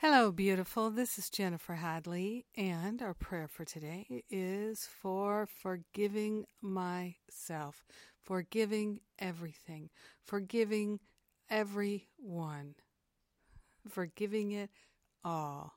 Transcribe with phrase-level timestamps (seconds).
[0.00, 0.92] Hello, beautiful.
[0.92, 7.84] This is Jennifer Hadley, and our prayer for today is for forgiving myself,
[8.22, 9.90] forgiving everything,
[10.22, 11.00] forgiving
[11.50, 12.76] everyone,
[13.88, 14.70] forgiving it
[15.24, 15.72] all.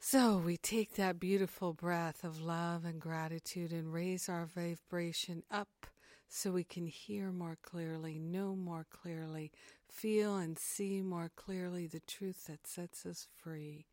[0.00, 5.68] So we take that beautiful breath of love and gratitude and raise our vibration up
[6.28, 9.50] so we can hear more clearly, know more clearly,
[9.88, 13.86] feel and see more clearly the truth that sets us free.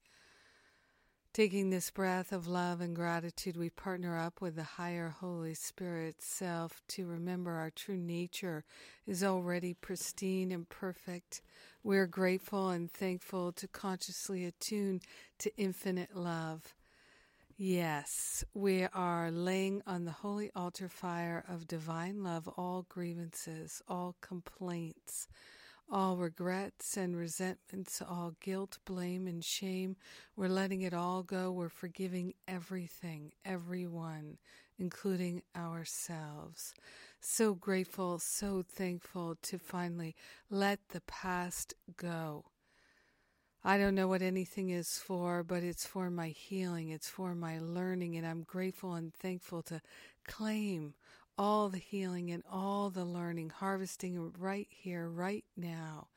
[1.36, 6.22] Taking this breath of love and gratitude, we partner up with the higher Holy Spirit
[6.22, 8.64] self to remember our true nature
[9.06, 11.42] is already pristine and perfect.
[11.84, 15.02] We're grateful and thankful to consciously attune
[15.40, 16.74] to infinite love.
[17.58, 24.16] Yes, we are laying on the holy altar fire of divine love all grievances, all
[24.22, 25.28] complaints,
[25.90, 29.96] all regrets and resentments, all guilt, blame, and shame.
[30.36, 31.52] We're letting it all go.
[31.52, 34.38] We're forgiving everything, everyone,
[34.78, 36.74] including ourselves.
[37.22, 40.16] So grateful, so thankful to finally
[40.50, 42.46] let the past go
[43.68, 47.58] I don't know what anything is for, but it's for my healing, it's for my
[47.58, 49.82] learning, and I'm grateful and thankful to
[50.28, 50.94] claim
[51.36, 56.10] all the healing and all the learning, harvesting right here, right now.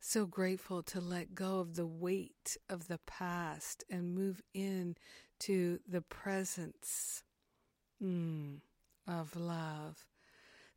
[0.00, 4.96] So grateful to let go of the weight of the past and move in
[5.40, 7.22] to the presence
[8.02, 8.56] mm,
[9.06, 10.06] of love.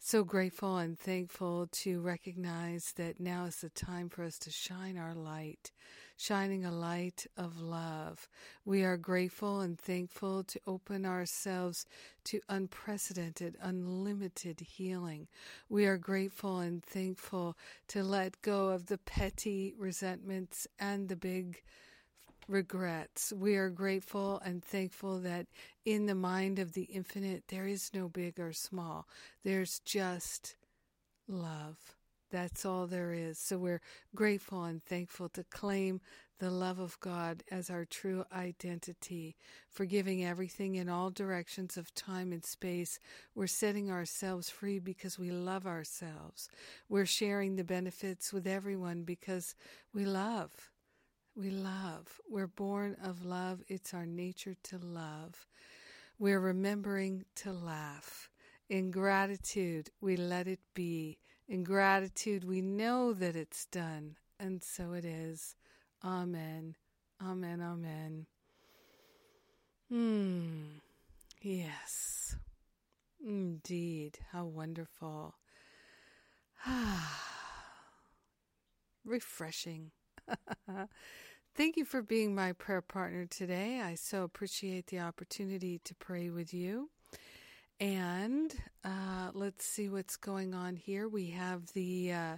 [0.06, 4.98] So grateful and thankful to recognize that now is the time for us to shine
[4.98, 5.72] our light,
[6.18, 8.28] shining a light of love.
[8.66, 11.86] We are grateful and thankful to open ourselves
[12.26, 15.30] to unprecedented, unlimited healing.
[15.70, 21.64] We are grateful and thankful to let go of the petty resentments and the big
[22.48, 23.34] regrets.
[23.36, 25.48] We are grateful and thankful that
[25.86, 29.08] in the mind of the infinite, there is no big or small.
[29.44, 30.56] There's just
[31.28, 31.78] love.
[32.32, 33.38] That's all there is.
[33.38, 33.82] So we're
[34.16, 36.02] grateful and thankful to claim
[36.40, 39.38] the love of God as our true identity,
[39.70, 43.00] forgiving everything in all directions of time and space.
[43.36, 46.50] We're setting ourselves free because we love ourselves.
[46.90, 49.56] We're sharing the benefits with everyone because
[49.94, 50.73] we love.
[51.36, 52.20] We love.
[52.30, 53.64] We're born of love.
[53.68, 55.48] It's our nature to love.
[56.20, 58.30] We're remembering to laugh.
[58.70, 61.18] In gratitude, we let it be.
[61.48, 65.56] In gratitude, we know that it's done, and so it is.
[66.04, 66.76] Amen.
[67.22, 67.62] Amen.
[67.62, 68.28] Amen.
[69.90, 70.78] Hmm.
[71.42, 72.36] Yes.
[73.26, 74.20] Indeed.
[74.32, 75.34] How wonderful.
[76.66, 77.22] Ah.
[79.06, 79.92] Refreshing.
[81.56, 83.82] Thank you for being my prayer partner today.
[83.82, 86.90] I so appreciate the opportunity to pray with you.
[87.80, 91.08] And uh, let's see what's going on here.
[91.08, 92.38] We have the uh,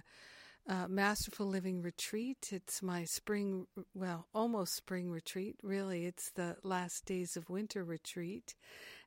[0.68, 2.50] uh, Masterful Living Retreat.
[2.52, 5.56] It's my spring, well, almost spring retreat.
[5.62, 8.54] Really, it's the last days of winter retreat.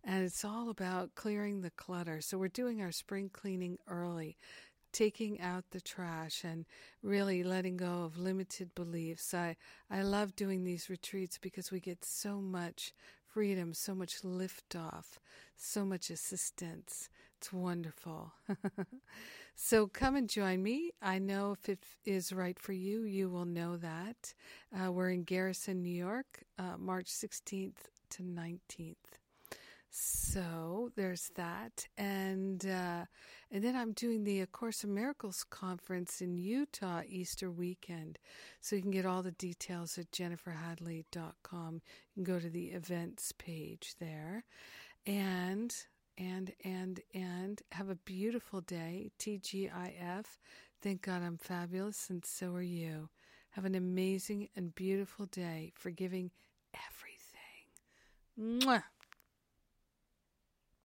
[0.03, 2.21] And it's all about clearing the clutter.
[2.21, 4.37] So we're doing our spring cleaning early
[4.91, 6.65] taking out the trash and
[7.01, 9.33] really letting go of limited beliefs.
[9.33, 9.55] I,
[9.89, 12.93] I love doing these retreats because we get so much
[13.27, 15.17] freedom, so much liftoff,
[15.55, 17.09] so much assistance.
[17.37, 18.33] It's wonderful.
[19.55, 20.91] so come and join me.
[21.01, 24.33] I know if it is right for you, you will know that.
[24.75, 29.18] Uh, we're in Garrison, New York, uh, March 16th to 19th.
[29.91, 33.05] So there's that, and uh,
[33.51, 38.19] and then I'm doing the A Course in Miracles conference in Utah Easter weekend.
[38.61, 41.73] So you can get all the details at jenniferhadley.com.
[41.73, 44.45] You can go to the events page there,
[45.07, 45.75] and
[46.19, 49.11] and and and have a beautiful day.
[49.19, 50.25] TGIF.
[50.81, 53.09] Thank God I'm fabulous, and so are you.
[53.51, 55.71] Have an amazing and beautiful day.
[55.75, 56.29] Forgiving
[56.75, 58.61] everything.
[58.67, 58.83] Mwah.